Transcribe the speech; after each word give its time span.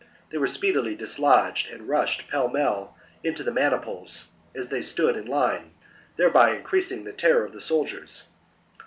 They 0.31 0.39
were 0.39 0.47
speedily 0.47 0.95
dislodged 0.95 1.69
and 1.69 1.87
rushed 1.87 2.27
pell 2.27 2.47
mell 2.49 2.97
into 3.23 3.43
the 3.43 3.51
maniples 3.51 4.29
as 4.55 4.69
they 4.69 4.81
stood 4.81 5.15
in 5.15 5.25
line, 5.27 5.75
thereby 6.15 6.55
increasing 6.55 7.03
the 7.03 7.13
terror 7.13 7.45
of 7.45 7.53
the 7.53 7.61
soldiers. 7.61 8.23